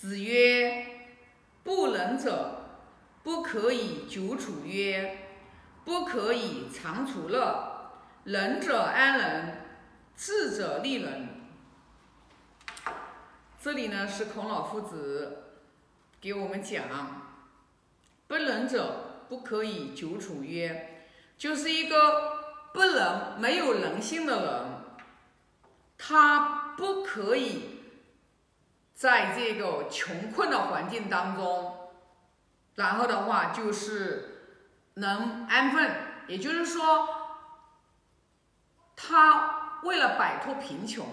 [0.00, 0.86] 子曰
[1.64, 2.84] ：“不仁者，
[3.24, 5.26] 不可以久处曰，
[5.84, 7.90] 不可以长处乐。
[8.22, 9.64] 仁者安仁，
[10.16, 11.28] 智者利人。”
[13.60, 15.56] 这里呢是孔老夫子
[16.20, 16.84] 给我们讲，
[18.28, 24.64] 不仁者不可以久处曰，就是一个不仁、没有人性的人，
[25.98, 27.77] 他不可以
[28.98, 31.92] 在这个穷困的环境当中，
[32.74, 34.56] 然后的话就是
[34.94, 35.88] 能安分，
[36.26, 37.08] 也就是说，
[38.96, 41.06] 他为了摆脱贫穷。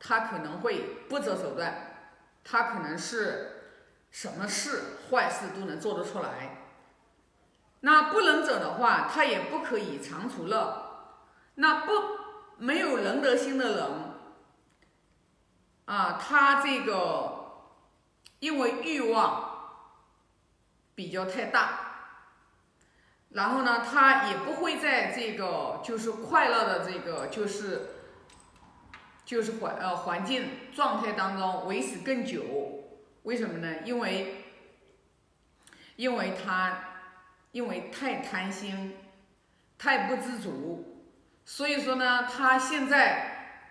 [0.00, 2.12] 他可能会不择手段，
[2.44, 3.80] 他可能是
[4.12, 6.68] 什么事坏事都能做得出来。
[7.80, 11.16] 那不能者的话，他也不可以长处乐。
[11.56, 11.92] 那不
[12.58, 13.90] 没有仁德心的人，
[15.88, 17.64] 啊，他这个
[18.40, 19.58] 因为欲望
[20.94, 21.80] 比较太大，
[23.30, 27.94] 然后呢，他也不会在这个就是快乐的这个就是。
[29.28, 32.42] 就是环呃环境状态当中维持更久，
[33.24, 33.82] 为什么呢？
[33.84, 34.42] 因为，
[35.96, 36.78] 因为他
[37.52, 38.96] 因为太贪心，
[39.76, 41.04] 太不知足，
[41.44, 43.66] 所以说呢，他现在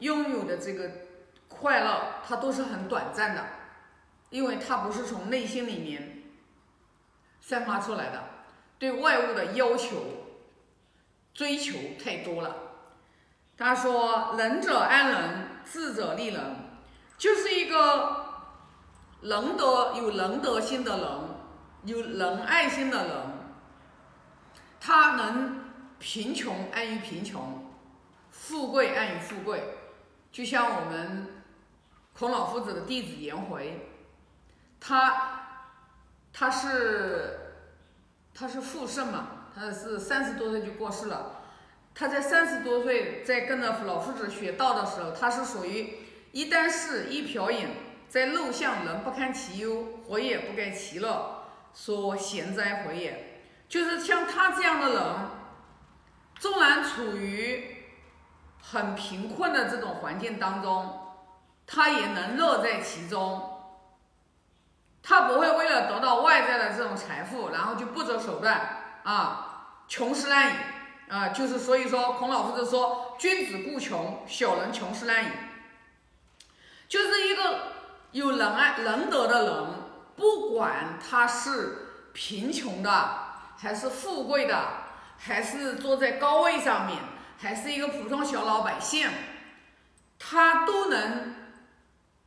[0.00, 0.90] 拥有的这个
[1.50, 3.44] 快乐，它都是很短暂的，
[4.30, 6.22] 因为它不是从内心里面
[7.42, 8.24] 散发出来的，
[8.78, 9.96] 对外物的要求
[11.34, 12.56] 追求太多了。
[13.58, 16.42] 他说：“仁者安仁，智者利人，
[17.18, 18.24] 就是一个
[19.20, 21.08] 仁德有仁德心的人，
[21.84, 23.16] 有仁爱心的人，
[24.80, 25.62] 他能
[25.98, 27.70] 贫穷安于贫穷，
[28.30, 29.62] 富贵安于富贵。
[30.32, 31.39] 就像我们
[32.12, 33.88] 孔老夫子的弟子颜回，
[34.78, 35.42] 他
[36.32, 37.38] 他是
[38.34, 41.36] 他是富圣嘛，他是三十多岁就过世了。”
[41.92, 45.94] 他在三十多岁在跟着老夫子学道的时候，他是属于
[46.30, 47.68] 一箪食一瓢饮，
[48.08, 51.42] 在陋巷人不堪其忧，活也不该其乐，
[51.74, 53.42] 说贤哉回也。
[53.68, 55.02] 就是像他这样的人，
[56.38, 57.84] 纵然处于
[58.62, 60.99] 很贫困的这种环境当中，
[61.72, 63.62] 他也能乐在其中，
[65.00, 68.60] 他不会为了得到外在的这种财富，然后就不择手段
[69.04, 70.54] 啊，穷是难矣。
[71.08, 75.28] 啊，就是所以说，孔老夫子说：“君子固穷，小人穷斯难矣。”
[76.88, 77.58] 就是一个
[78.12, 79.64] 有仁爱、仁德的人，
[80.14, 83.18] 不管他是贫穷的，
[83.58, 84.68] 还是富贵的，
[85.18, 86.98] 还是坐在高位上面，
[87.38, 89.10] 还是一个普通小老百姓，
[90.16, 91.34] 他都能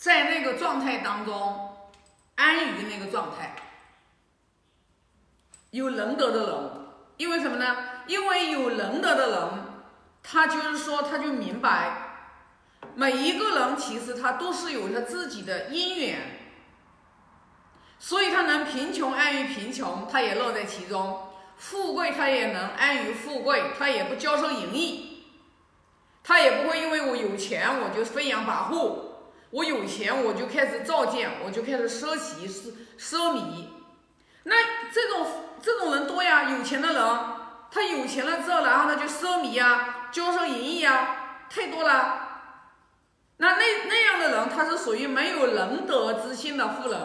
[0.00, 1.76] 在那个状态当中
[2.36, 3.54] 安于那个状态。
[5.72, 6.70] 有仁德的人，
[7.18, 7.76] 因为什么呢？
[8.06, 9.48] 因为有仁德的人，
[10.22, 12.14] 他就是说，他就明白，
[12.94, 16.18] 每一个人其实他都是有他自己的因缘，
[17.98, 21.28] 所以他能贫穷安于贫穷，他也乐在其中；
[21.58, 25.26] 富贵他也能安于富贵，他也不骄奢淫逸，
[26.24, 29.09] 他也不会因为我有钱我就飞扬跋扈，
[29.50, 33.66] 我有钱我就开始造贱，我就开始奢侈奢奢靡。
[34.44, 34.56] 那
[34.92, 35.26] 这种
[35.60, 37.04] 这种人多呀，有钱的人。
[37.72, 42.26] 他有钱了之后，然后他就奢靡呀，骄奢淫逸呀，太多了。
[43.36, 47.00] 那那那样的人，他是属于没有仁德之心的富人。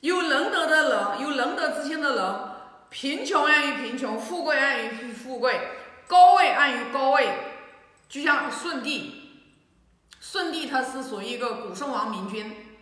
[0.00, 2.34] 有仁德的人，有仁德之心的人，
[2.88, 5.60] 贫穷安于贫穷，富贵安于富贵，
[6.08, 7.28] 高位安于高位。
[8.08, 9.27] 就像舜帝，
[10.30, 12.76] 舜帝他是属于一个古圣王明君，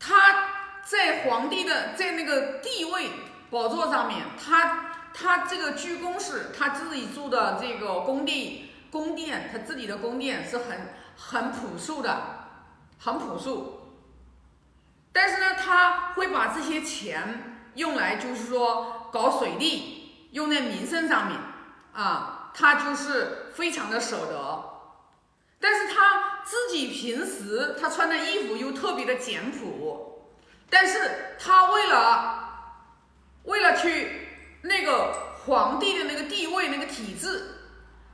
[0.00, 3.10] 他在皇帝的在那个地位
[3.50, 4.88] 宝座上面，他。
[5.14, 12.48] 他这个居宫式，他自己住的这个宫殿，宫殿，他自己的宫殿是很很朴素的，
[12.98, 13.98] 很朴素。
[15.12, 21.38] 但是呢，他会把这些钱用来，就是说搞水利，用在民生上面
[21.92, 24.64] 啊，他就是非常的舍得。
[25.60, 26.31] 但是他
[26.88, 30.30] 平时他穿的衣服又特别的简朴，
[30.68, 32.48] 但是他为了
[33.44, 34.28] 为了去。
[34.64, 35.12] 那个
[35.44, 37.56] 皇帝的那个地位、那个体制，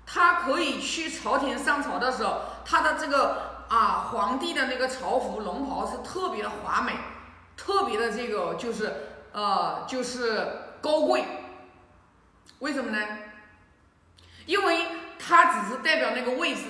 [0.06, 6.94] 他可以去朝廷上朝的时候，他的这个啊皇帝的那个朝服龙袍是特别的华美，
[7.54, 8.90] 特别的这个就是
[9.32, 10.48] 呃就是
[10.80, 11.22] 高贵。
[12.60, 13.06] 为什么呢？
[14.46, 14.86] 因为
[15.18, 16.62] 他只是代表那个位置，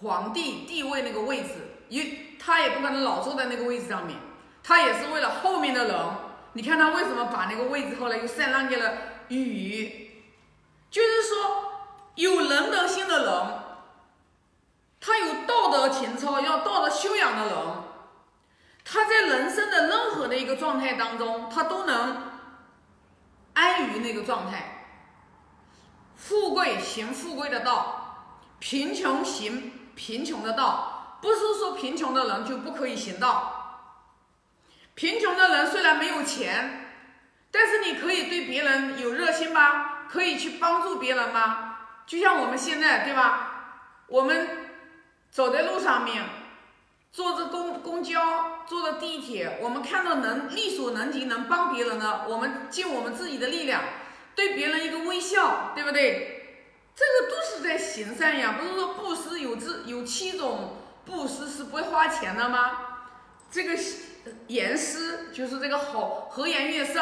[0.00, 1.50] 皇帝地位那个位置，
[1.88, 4.16] 因他也不可能老坐在那个位置上面，
[4.62, 5.96] 他也是为了后面的人。
[6.54, 8.92] 你看他为什么把那个位置后来又禅让给了
[9.28, 10.10] 禹？
[10.90, 11.72] 就是说，
[12.14, 13.46] 有仁德心的人，
[15.00, 17.56] 他有道德情操、要道德修养的人，
[18.84, 22.16] 他在人生的任何的一个状态当中，他都能
[23.52, 24.86] 安于那个状态。
[26.16, 28.24] 富贵行富贵的道，
[28.58, 34.04] 贫穷行贫穷的道，不是说贫穷的人就不可以行道。
[34.94, 36.94] 贫穷的人虽然没有钱，
[37.50, 41.78] 但是你可以对别人有热心吗，可以去帮助别人吗？
[42.06, 44.04] 就像我们现在，对吧？
[44.06, 44.70] 我们
[45.30, 46.24] 走在路上面，
[47.10, 53.82] 坐着公公交，坐着地铁，我们看到能力所能及能帮别人的，我们尽我们自己的力量。
[54.36, 56.37] 对别人一个微笑，对不对？
[56.98, 58.56] 这个都是在行善呀。
[58.58, 62.86] 不是说布施有这有七种布施是不会花钱的吗？
[63.50, 63.78] 这个
[64.48, 67.00] 言施就是这个好和颜悦色，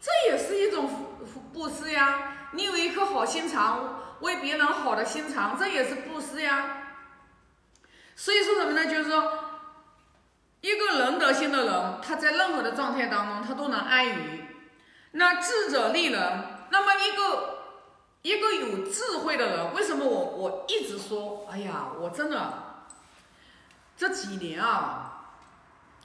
[0.00, 0.88] 这也是一种
[1.52, 2.50] 布施呀。
[2.52, 6.76] 你有一颗好心肠，为别人好的心肠，这也是布施呀。
[8.14, 8.86] 所以说什么呢？
[8.86, 9.32] 就是说，
[10.60, 14.44] 一个仁德心的人，他在任何的状态当中，他都能安于。
[15.12, 16.22] 那智者利人，
[16.70, 17.59] 那么一个
[18.22, 22.52] 一个有智慧的人，为什么我我一直说，哎呀，我真的
[23.96, 25.36] 这几年啊，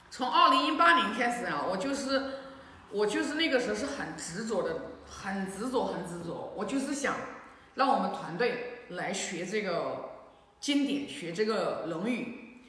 [0.09, 2.39] 从二零一八年开始啊，我就是
[2.91, 4.75] 我就是那个时候是很执着的，
[5.09, 7.15] 很执着，很执着，我就是想
[7.75, 10.11] 让我们团队来学这个
[10.59, 12.63] 经典，学这个《论语》，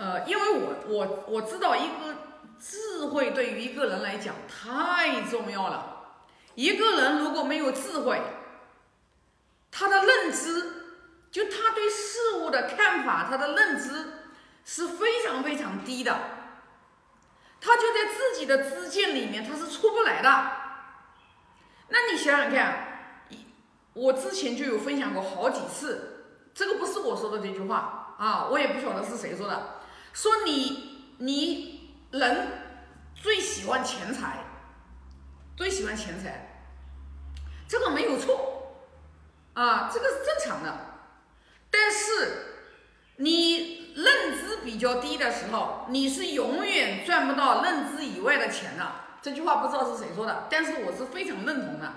[0.00, 2.16] 呃，因为我我我知道一个。
[2.62, 5.99] 智慧对于一个人来讲太重要了。
[6.60, 8.20] 一个人如果没有智慧，
[9.70, 10.98] 他的认知，
[11.30, 14.12] 就他对事物的看法，他的认知
[14.62, 16.14] 是非常非常低的。
[17.62, 20.28] 他就在自己的知见里面，他是出不来的。
[21.88, 23.24] 那你想想看，
[23.94, 29.80] 我之前就有分享过好几次，这个不是我说的这句话啊，我也不晓得是谁说的，
[30.12, 31.80] 说你你。
[32.12, 32.48] 人
[33.14, 34.44] 最喜欢钱财，
[35.56, 36.49] 最喜欢钱财，
[37.70, 38.74] 这个没有错
[39.54, 40.76] 啊，这个是正常的。
[41.70, 42.56] 但是
[43.18, 48.84] 你认知比较低的时候，你是永远赚不到认知以外的钱的。
[49.22, 51.92] 这句话不知道是谁说的，但是我是非常认同的，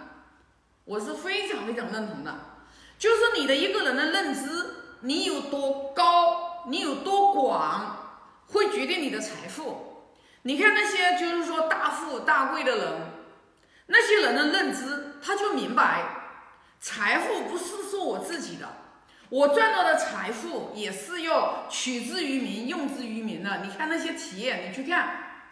[0.85, 2.31] 我是非常非常认同的。
[2.99, 10.03] 就是你的一个人的认知，你有多高，你有多广，会决定你的财富。
[10.43, 13.01] 你看那些就是说大富大贵的人，
[13.87, 16.03] 那些人的认知，他就明白，
[16.79, 18.67] 财富不是说我自己的，
[19.29, 23.59] 我赚到的财富也是要取之于民、用之于民的。
[23.63, 25.45] 你看那些企业，你去看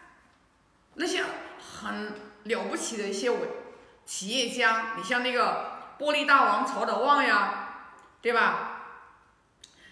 [0.94, 1.24] 那些
[1.58, 2.12] 很
[2.44, 3.38] 了不起的一些伟
[4.04, 7.86] 企业家，你像那个玻璃大王曹德旺呀，
[8.20, 8.82] 对吧？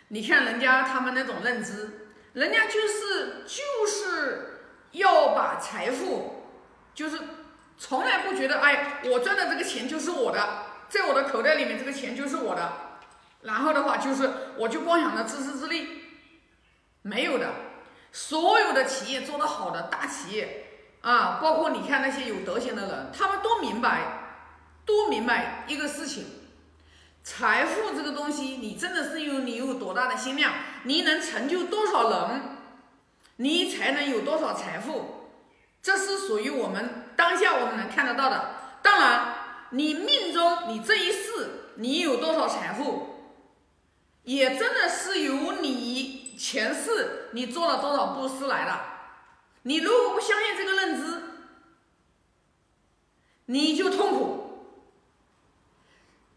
[0.09, 4.47] 你看人家他们那种认知，人家就是就是。
[4.93, 6.47] 要把财富，
[6.93, 7.17] 就是
[7.81, 12.71] 从来不觉得，哎，我赚的这个钱就是我的，在我的口袋里面，这个钱就是我的。
[13.41, 15.89] 然后的话，就是我就光想着自私自利，
[17.01, 17.51] 没有的。
[18.13, 20.67] 所有的企业做得好的大企业
[21.01, 24.43] 啊，包括你看那些有德行的人，他们都明白，
[24.85, 26.27] 都明白一个事情：
[27.25, 32.43] 财富这个东西，你真的是有你有多大的心量，你能成就多少人。
[33.37, 35.31] 你才能有多少财富？
[35.83, 38.55] 这是属于我们当下我们能看得到的。
[38.83, 39.35] 当然，
[39.71, 43.35] 你命中你这一世你有多少财富，
[44.25, 48.81] 也真的是由你前世你做了多少布施来的。
[49.63, 51.23] 你如果不相信这个认知，
[53.47, 54.47] 你就痛苦。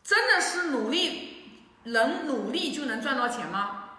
[0.04, 3.90] 真的是努力，能努力就能赚到钱吗？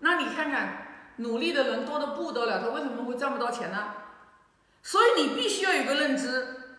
[0.00, 0.80] 那你看看。
[1.18, 3.94] 努力的人多的不得了，他为什么会赚不到钱呢？
[4.84, 6.76] 所以你必须要有个认知，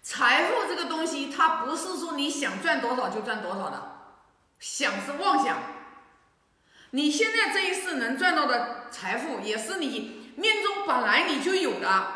[0.00, 4.14] 财富这个东西，它不是说你想赚多少就赚多少的，
[4.60, 5.58] 想是妄想。
[6.92, 12.06] 你现在这一世能赚到的财富，也是你命中本来你就有的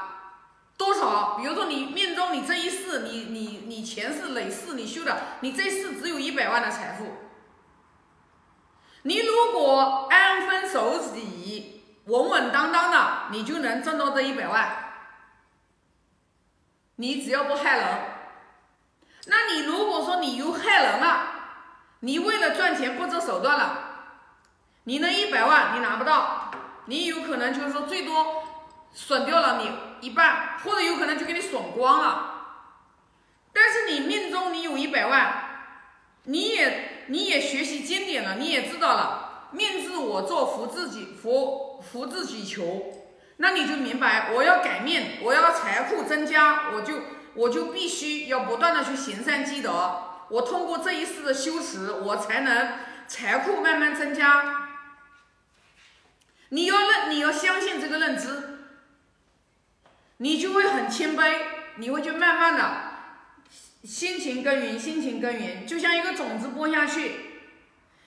[0.76, 1.37] 多少。
[1.37, 7.06] 比如说你命中你这一世，你你你前世累世你修的，你这一世只有一百万的财富。
[9.02, 11.74] 你如果安分守己、
[12.06, 14.92] 稳稳当当的，你就能挣到这一百万。
[16.96, 17.99] 你只要不害人，
[19.26, 21.30] 那你如果说你又害人了，
[22.00, 23.78] 你为了赚钱不择手段了，
[24.84, 26.50] 你那一百万你拿不到，
[26.84, 28.44] 你有可能就是说最多
[28.92, 29.73] 损掉了你
[30.06, 32.30] 一半，或者有可能就给你损光了。
[33.52, 35.34] 但是你命中你有一百万，
[36.25, 39.24] 你也你也学习经典了，你也知道了，
[39.54, 42.92] 命自我做，福自己福福自己求，
[43.37, 46.94] 那你就明白，我要改命，我要财富增加，我就
[47.34, 52.73] 我就必须要不断的去行善积德，我通过这一世的修持，我才能
[53.06, 54.68] 财富慢慢增加。
[56.50, 58.58] 你要认，你要相信这个认知，
[60.18, 61.38] 你就会很谦卑，
[61.76, 62.92] 你会就慢慢的
[63.84, 67.24] 辛勤耕耘，辛勤耕耘，就像一个种子播下去，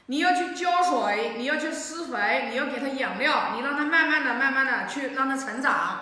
[0.07, 5.99] 你要去浇水，你要去施肥，你要给它养料，你让它慢慢的、慢慢的去让它成长。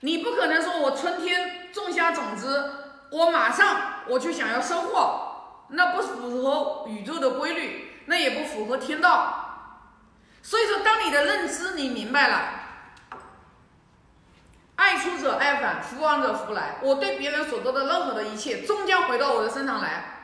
[0.00, 2.72] 你不可能说我春天种下种子，
[3.10, 9.42] 我马上我就想要收获，那不符合宇宙的规律，那也不符合天道。
[10.40, 12.50] 所以说，当你的认知你明白了，
[14.76, 16.76] 爱出者爱返，福往者福来。
[16.82, 20.15] 我对别人所做的任何的一切，终将回到我的身上来。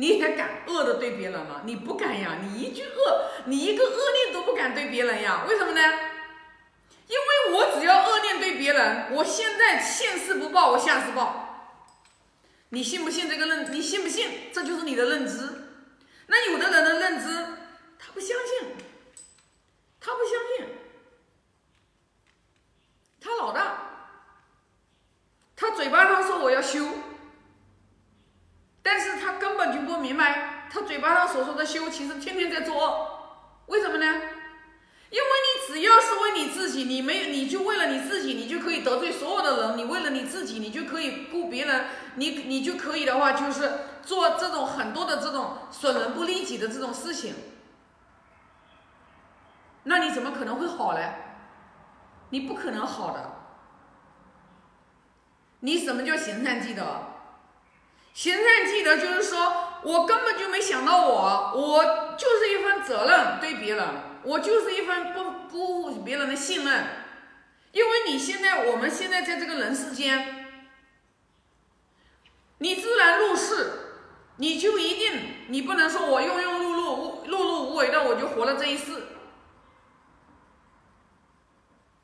[0.00, 1.60] 你还敢恶的对别人吗？
[1.66, 2.38] 你不敢呀！
[2.42, 5.44] 你一句恶，你一个恶念都不敢对别人呀？
[5.46, 5.80] 为什么呢？
[7.06, 11.76] 因为我只要恶念对别人，我现在现世不报，我下世报。
[12.70, 13.70] 你信不信这个认？
[13.70, 14.50] 你信不信？
[14.50, 15.66] 这就是你的认知。
[16.28, 17.26] 那有的人的认知，
[17.98, 18.76] 他不相信。
[20.00, 20.76] 他不相信，
[23.20, 24.16] 他老大，
[25.54, 26.86] 他嘴巴上说我要修，
[30.00, 33.06] 明白，他嘴巴上所说的修，其实天天在作恶。
[33.66, 34.06] 为什么呢？
[35.10, 47.34] 因为你只要是为你自己，你没你就为了你自己，你就可以得罪所有的人；你为了你自己，你就可以顾别人，你你就可以的话，就是做这种很多的这种损人不利己的这种事情。
[49.82, 51.12] 那你怎么可能会好嘞？
[52.30, 53.32] 你不可能好的。
[55.60, 56.84] 你什么叫行善积德？
[58.14, 63.86] 行善积德就是说我根本就没想到我，我就是一份责任对别人，
[64.22, 66.86] 我就是一份不辜负别人的信任。
[67.72, 70.46] 因为你现在我们现在在这个人世间，
[72.58, 73.70] 你自然入世，
[74.36, 79.04] 你就一定你不能说我庸庸碌碌、碌碌无为的我就活了这一世。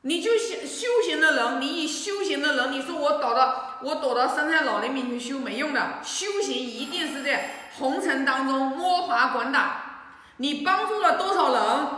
[0.03, 9.83] 你就修修行的人，你以修行的人，你说我躲到我躲到深山老林里面去修没用的，修行一定是在红尘当中摸爬滚打。
[10.39, 11.89] 你帮助了多少人？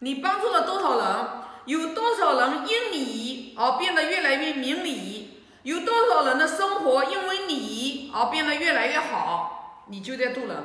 [0.00, 1.26] 你帮助了多少人？
[1.66, 5.44] 有多少人因你而变得越来越明理？
[5.62, 9.84] 有多少人的生活因为你而变得越来越好？
[9.88, 10.56] 你就在渡人。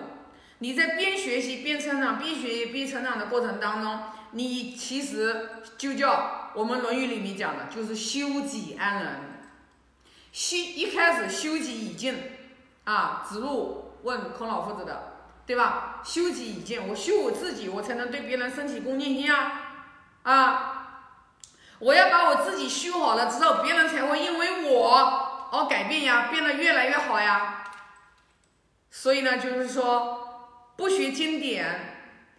[0.60, 4.00] 你在边学习边成长，边学习边成长的过程当中。
[4.32, 9.14] 你其实就叫我们《论语》里面讲的，就是修己安人。
[10.32, 12.16] 修一开始修己以敬
[12.86, 15.14] 啊，子路问孔老夫子的，
[15.46, 16.02] 对吧？
[16.04, 19.52] 修己以敬，我修我自己，我才能对别人升起恭敬心啊
[20.24, 20.72] 啊！
[21.80, 27.66] 我要把我自己修好了之后，别人才会因为我而改变呀，变得越来越好呀。
[28.90, 31.98] 所以呢，就是说不学经典，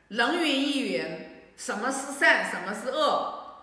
[0.09, 1.23] 人云亦云。
[1.57, 3.63] 什么是善，什么是恶，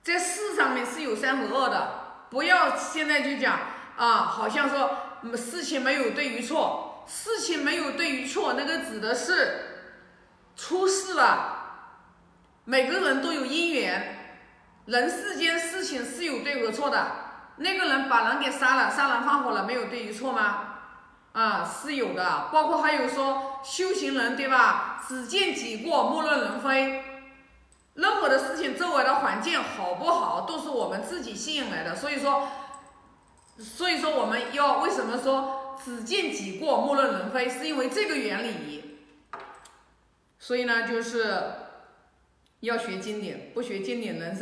[0.00, 2.26] 在事上面是有善和恶的。
[2.30, 3.58] 不要现在就讲
[3.96, 4.96] 啊，好像说
[5.36, 9.88] 事情没有对与错，事情没有对与错，那个指的是
[10.56, 11.58] 出事了。
[12.64, 14.36] 每个人都有因缘，
[14.86, 17.06] 人世间事情是有对和错的。
[17.56, 20.68] 那个人把人给杀了，杀人放火了，没有对与错吗？
[21.32, 22.48] 啊，是有的。
[22.52, 25.02] 包括还有说修行人对吧？
[25.06, 27.04] 只见己过，莫论人非。
[27.94, 31.94] 任何的事情，周围的环境好不好，都是我们自己吸引来的。
[31.94, 32.48] 所以说，
[33.58, 38.98] 所以说我们要为什么说只见己过，莫论人非，是因为这个原理。
[40.38, 41.42] 所以呢，就是
[42.60, 44.40] 要学经典，不学经典，人生。